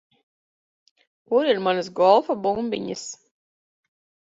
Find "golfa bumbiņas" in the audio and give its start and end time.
2.01-3.07